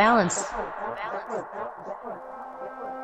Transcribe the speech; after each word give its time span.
balance. 0.00 0.36
the 1.28 2.99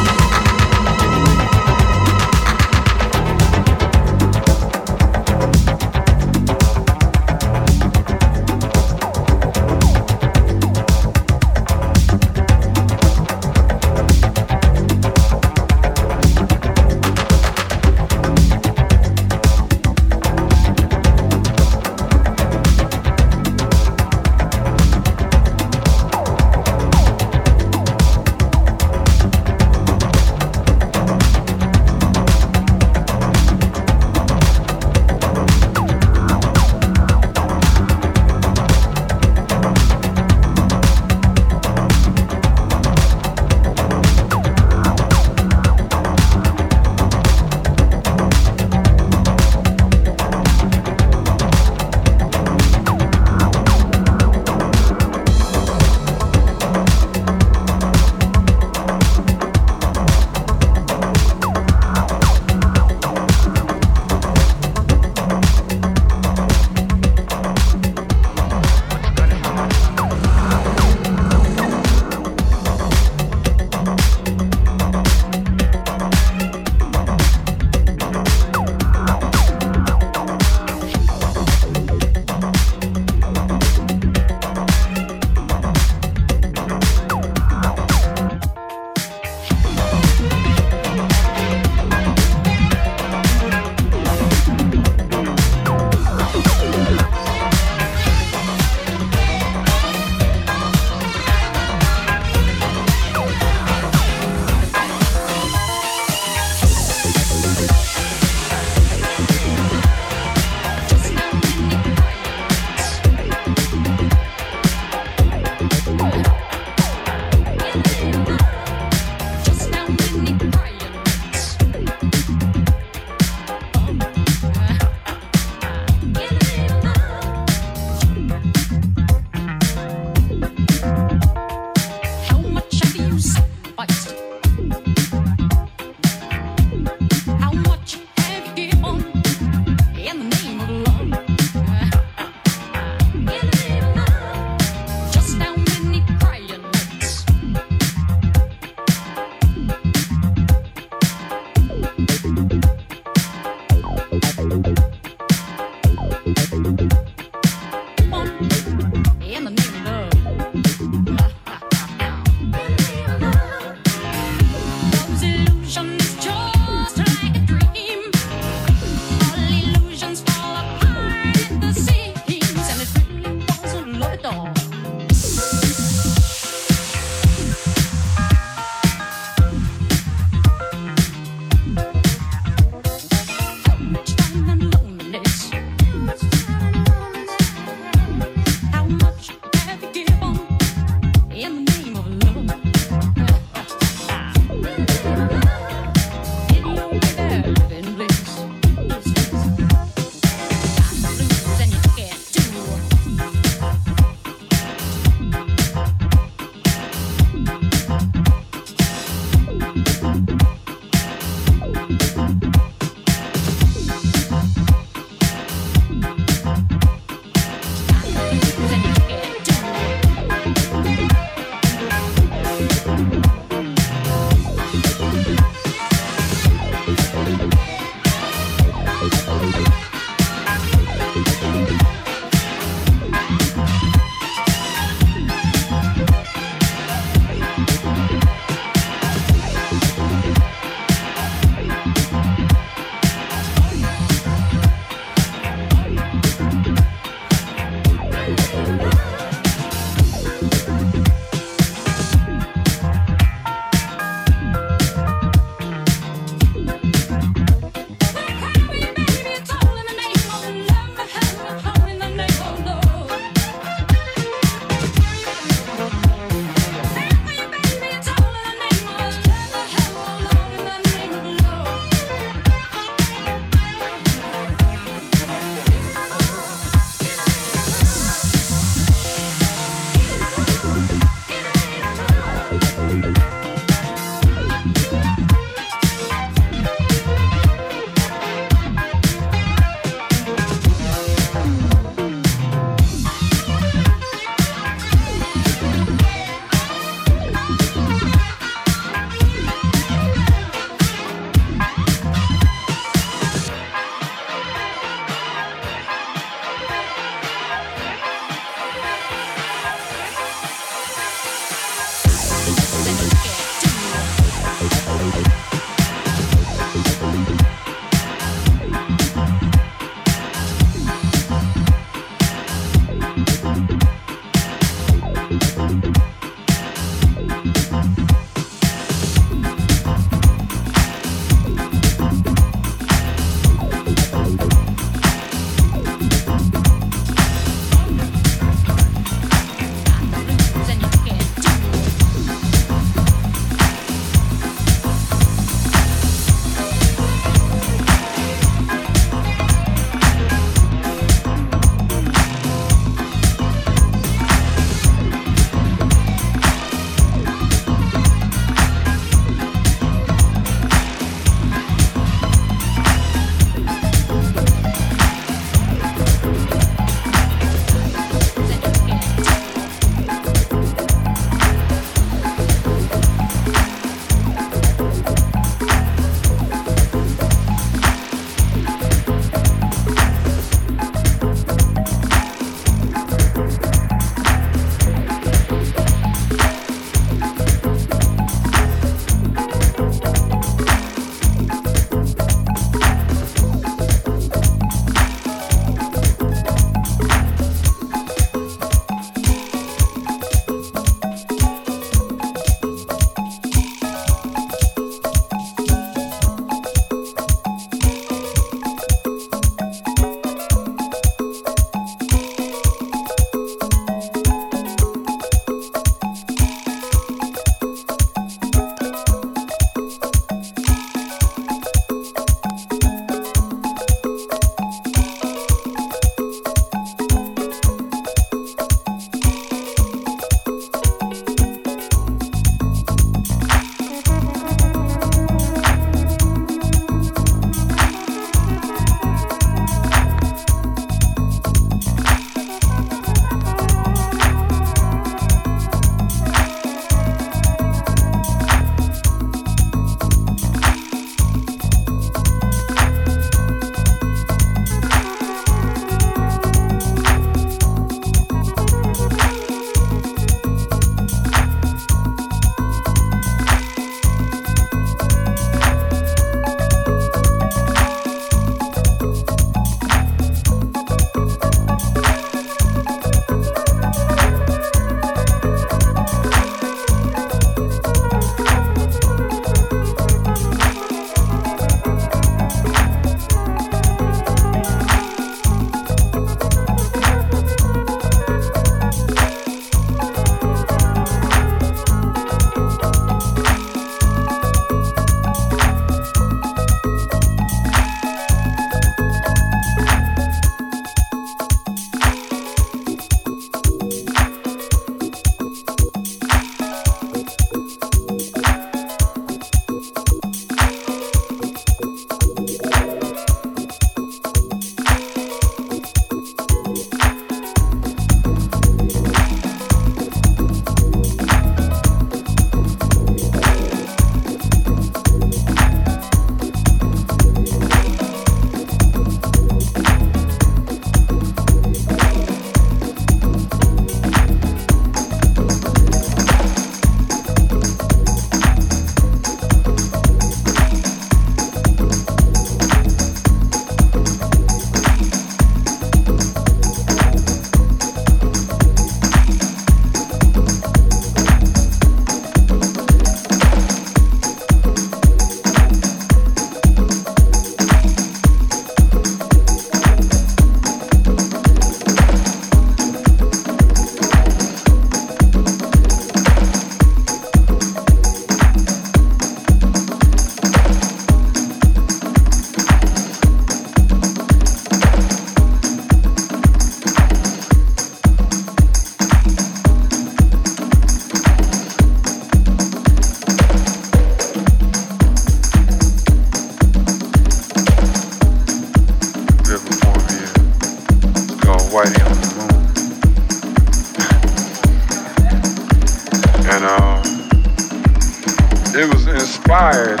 inspired. 599.54 600.00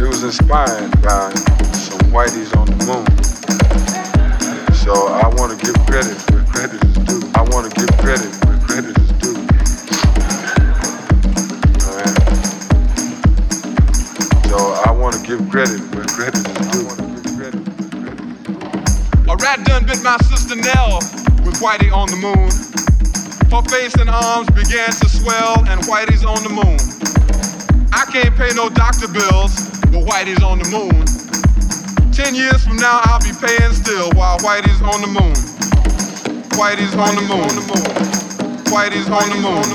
It 0.00 0.08
was 0.08 0.24
inspired 0.24 0.90
by 1.02 1.30
some 1.70 2.00
whiteys 2.10 2.50
on 2.56 2.66
the 2.66 2.74
moon. 2.82 3.06
So 4.74 5.06
I 5.06 5.28
want 5.38 5.56
to 5.56 5.64
give 5.64 5.76
credit 5.86 6.18
where 6.32 6.42
credit 6.42 6.82
is 6.82 6.94
due. 7.06 7.22
I 7.36 7.42
want 7.54 7.70
to 7.70 7.78
give 7.78 7.86
credit 7.98 8.34
where 8.44 8.58
credit 8.58 8.98
is 8.98 9.12
due. 9.22 9.38
Alright. 11.86 12.18
So 14.50 14.58
I 14.82 14.90
want 14.90 15.14
to 15.14 15.22
give 15.22 15.48
credit 15.48 15.78
where 15.94 16.04
credit 16.06 16.42
is 16.58 16.66
due. 16.74 16.90
A 19.30 19.36
rat 19.36 19.62
done 19.64 19.86
bit 19.86 20.02
my 20.02 20.16
sister 20.26 20.56
Nell 20.56 20.98
with 21.46 21.60
Whitey 21.62 21.92
on 21.94 22.10
the 22.10 22.16
moon. 22.16 22.50
Her 23.54 23.62
face 23.70 23.94
and 23.94 24.10
arms 24.10 24.48
began 24.50 24.90
to 24.90 25.08
swell, 25.08 25.60
and 25.68 25.80
Whitey's 25.82 26.24
on 26.24 26.42
the 26.42 26.48
moon. 26.48 26.93
Can't 28.14 28.36
pay 28.36 28.54
no 28.54 28.68
doctor 28.68 29.10
bills, 29.10 29.58
but 29.90 30.06
Whitey's 30.06 30.38
on 30.38 30.62
the 30.62 30.70
moon. 30.70 31.02
Ten 32.14 32.30
years 32.38 32.62
from 32.62 32.76
now, 32.76 33.02
I'll 33.10 33.18
be 33.18 33.34
paying 33.42 33.74
still 33.74 34.06
while 34.14 34.38
Whitey's 34.38 34.78
on 34.86 35.02
the 35.02 35.10
moon. 35.10 35.34
Whitey's 36.54 36.94
on 36.94 37.10
the 37.18 37.26
moon. 37.26 37.50
Whitey's 38.70 39.10
on 39.10 39.26
the 39.26 39.38
moon. 39.42 39.66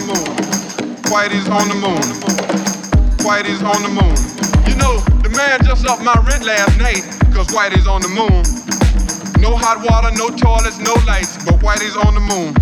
Whitey's 1.11 1.51
on 1.51 1.67
the 1.67 1.75
moon. 1.83 1.99
Whitey's 3.27 3.59
on 3.59 3.83
the 3.83 3.91
moon. 3.91 4.15
You 4.71 4.79
know, 4.79 5.03
the 5.19 5.35
man 5.35 5.59
just 5.67 5.85
upped 5.85 6.01
my 6.01 6.15
rent 6.23 6.45
last 6.45 6.79
night, 6.79 7.03
cause 7.35 7.51
Whitey's 7.51 7.87
on 7.91 7.99
the 7.99 8.07
moon. 8.07 8.39
No 9.43 9.59
hot 9.59 9.83
water, 9.83 10.15
no 10.15 10.31
toilets, 10.31 10.79
no 10.79 10.95
lights, 11.03 11.35
but 11.43 11.59
Whitey's 11.59 11.97
on 11.99 12.15
the 12.15 12.23
moon. 12.23 12.55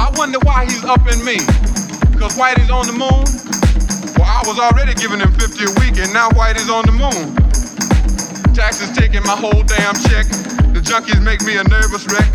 I 0.00 0.08
wonder 0.16 0.38
why 0.40 0.64
he's 0.64 0.84
upping 0.84 1.22
me. 1.22 1.36
Cause 2.16 2.32
Whitey's 2.40 2.70
on 2.70 2.86
the 2.86 2.96
moon? 2.96 3.43
Was 4.44 4.60
already 4.60 4.92
giving 4.92 5.20
him 5.20 5.32
50 5.40 5.64
a 5.64 5.72
week, 5.80 5.96
and 5.96 6.12
now 6.12 6.28
Whitey's 6.36 6.68
on 6.68 6.84
the 6.84 6.92
moon. 6.92 7.32
Taxes 8.52 8.92
taking 8.92 9.24
my 9.24 9.32
whole 9.32 9.64
damn 9.64 9.96
check. 10.04 10.28
The 10.76 10.84
junkies 10.84 11.24
make 11.24 11.40
me 11.48 11.56
a 11.56 11.64
nervous 11.64 12.04
wreck. 12.12 12.28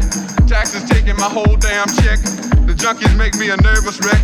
Taxes 0.50 0.82
taking 0.90 1.16
my 1.22 1.30
whole 1.30 1.54
damn 1.62 1.86
check. 2.02 2.18
The 2.66 2.74
junkies 2.74 3.14
make 3.14 3.38
me 3.38 3.54
a 3.54 3.58
nervous 3.62 4.02
wreck. 4.02 4.18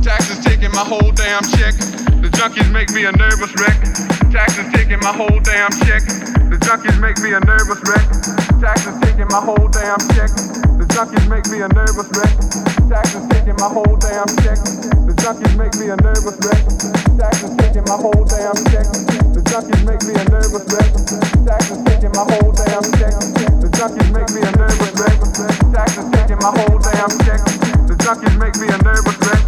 Taxes 0.00 0.40
taking 0.48 0.72
my 0.72 0.80
whole 0.80 1.12
damn 1.12 1.44
check. 1.60 1.76
The 2.24 2.32
junkies 2.32 2.72
make 2.72 2.88
me 2.96 3.04
a 3.04 3.12
nervous 3.12 3.52
wreck. 3.60 3.84
Taxes 4.32 4.66
taking 4.72 4.98
my 5.04 5.12
whole 5.12 5.38
damn 5.44 5.70
check. 5.84 6.00
The 6.48 6.56
junkies 6.56 6.96
make 7.04 7.20
me 7.20 7.36
a 7.36 7.40
nervous 7.44 7.84
wreck. 7.84 8.06
Taxes 8.64 8.96
taking 9.04 9.28
my 9.28 9.44
whole 9.44 9.68
damn 9.68 10.00
check. 10.16 10.32
The 10.80 10.88
junkies 10.88 11.28
make 11.28 11.44
me 11.52 11.60
a 11.60 11.68
nervous 11.68 12.08
wreck. 12.16 12.32
Taxes 12.88 13.28
taking 13.28 13.60
my 13.60 13.68
whole 13.68 14.00
damn 14.00 14.24
check. 14.40 15.05
The 15.26 15.32
junkies 15.34 15.58
make 15.58 15.74
me 15.74 15.90
a 15.90 15.96
nervous 16.06 16.38
wreck. 16.38 16.62
Taxes 17.18 17.50
taking 17.58 17.82
my 17.90 17.98
whole 17.98 18.22
damn 18.30 18.54
check. 18.70 18.86
The 19.34 19.42
junkies 19.42 19.82
make 19.82 19.98
me 20.06 20.14
a 20.14 20.22
nervous 20.30 20.62
wreck. 20.70 20.86
Taxes 21.42 21.82
taking 21.82 22.14
my 22.14 22.22
whole 22.22 22.54
damn 22.54 22.86
check. 22.94 23.10
The 23.58 23.66
junkies 23.74 24.06
make 24.14 24.30
me 24.30 24.46
a 24.46 24.52
nervous 24.54 24.94
wreck. 24.94 25.18
Taxes 25.74 26.06
taking 26.14 26.38
my 26.38 26.54
whole 26.54 26.78
damn 26.78 27.10
check. 27.26 27.42
The 27.90 27.98
junkies 28.06 28.38
make 28.38 28.54
me 28.54 28.70
a 28.70 28.78
nervous 28.86 29.18
wreck. 29.18 29.42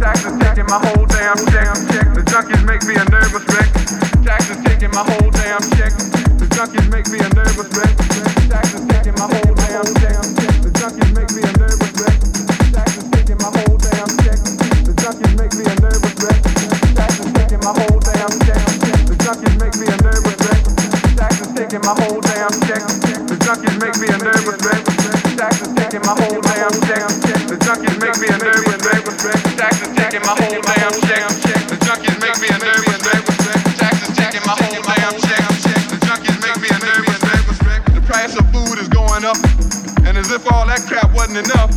Taxes 0.00 0.32
taking 0.40 0.64
my 0.64 0.80
whole 0.80 1.04
damn 1.04 1.36
check. 1.52 2.08
The 2.16 2.24
junkies 2.24 2.64
make 2.64 2.88
me 2.88 2.96
a 2.96 3.04
nervous 3.12 3.44
wreck. 3.52 3.68
Taxes 4.24 4.56
taking 4.64 4.92
my 4.96 5.04
whole 5.04 5.28
damn 5.28 5.60
check. 5.76 5.92
The 6.40 6.48
junkies 6.56 6.88
make 6.88 7.04
me 7.12 7.20
a 7.20 7.28
nervous 7.36 7.68
wreck. 7.76 7.97
Damn 22.16 22.48
check. 22.64 22.80
The 23.28 23.36
junkies 23.44 23.76
make 23.76 23.96
me 24.00 24.08
a 24.08 24.16
nervous 24.16 24.56
wreck. 24.64 24.80
Taxes 25.36 26.00
my 26.00 26.16
whole 26.16 26.40
damn 26.40 27.12
check. 27.20 27.40
The 27.44 27.56
junkies 27.60 27.96
make 28.00 28.16
me 28.16 28.28
a 28.32 28.38
nervous 28.40 28.80
wreck. 28.80 29.04
Taxes 29.60 30.24
my 30.24 30.32
whole 30.32 30.62
damn 30.64 30.94
check. 31.04 31.60
The 31.68 31.76
junkies 31.84 32.16
make 32.24 32.38
me 32.40 32.48
a 32.48 32.58
nervous 32.64 33.00
wreck. 33.04 33.22
Taxes 33.76 34.44
my 34.48 34.56
whole 34.56 34.80
damn 34.88 35.14
check. 35.20 35.44
The 35.92 35.98
junkies 36.08 36.38
make 36.40 36.58
me 36.64 36.68
a 36.72 36.78
nervous 36.80 37.60
wreck. 37.68 37.82
The 37.92 38.00
price 38.08 38.32
of 38.40 38.48
food 38.56 38.80
is 38.80 38.88
going 38.88 39.28
up, 39.28 39.36
and 40.08 40.16
as 40.16 40.32
if 40.32 40.48
all 40.48 40.64
that 40.64 40.80
crap 40.88 41.12
wasn't 41.12 41.44
enough, 41.44 41.68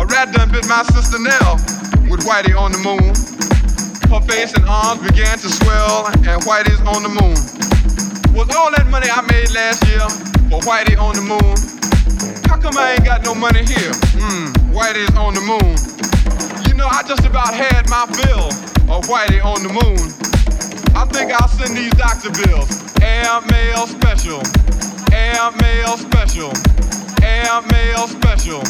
a 0.00 0.06
rat 0.08 0.32
done 0.32 0.48
bit 0.48 0.64
my 0.64 0.82
sister 0.96 1.20
Nell 1.20 1.60
with 2.08 2.24
Whitey 2.24 2.56
on 2.56 2.72
the 2.72 2.80
moon. 2.80 3.12
Her 4.08 4.20
face 4.24 4.54
and 4.54 4.64
arms 4.64 5.02
began 5.04 5.36
to 5.38 5.48
swell, 5.48 6.06
and 6.08 6.40
Whitey's 6.48 6.80
on 6.88 7.02
the 7.04 7.12
moon. 7.12 7.36
Was 8.34 8.50
all 8.56 8.70
that 8.72 8.90
money 8.90 9.06
I 9.06 9.22
made 9.30 9.54
last 9.54 9.86
year 9.86 10.02
for 10.50 10.58
Whitey 10.66 10.98
on 10.98 11.14
the 11.14 11.22
moon? 11.22 11.54
How 12.50 12.58
come 12.58 12.76
I 12.76 12.94
ain't 12.98 13.04
got 13.04 13.22
no 13.22 13.32
money 13.32 13.62
here? 13.62 13.94
Hmm, 14.18 14.50
Whitey's 14.74 15.14
on 15.14 15.38
the 15.38 15.44
moon. 15.46 15.70
You 16.66 16.74
know, 16.74 16.90
I 16.90 17.06
just 17.06 17.24
about 17.24 17.54
had 17.54 17.88
my 17.88 18.10
fill 18.10 18.50
of 18.90 19.06
Whitey 19.06 19.38
on 19.38 19.62
the 19.62 19.70
moon. 19.70 20.02
I 20.98 21.06
think 21.14 21.30
I'll 21.30 21.46
send 21.46 21.78
these 21.78 21.94
doctor 21.94 22.34
bills. 22.34 22.82
Air 23.00 23.38
mail 23.54 23.86
special. 23.86 24.42
Air 25.14 25.54
mail 25.62 25.94
special. 25.94 26.50
Air 27.22 27.62
mail 27.70 28.08
special. 28.10 28.62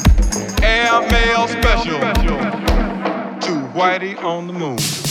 Air 0.61 1.01
mail 1.09 1.49
special. 1.49 2.01
To 3.49 3.53
Whitey 3.73 4.23
on 4.23 4.47
the 4.47 4.53
moon. 4.53 5.04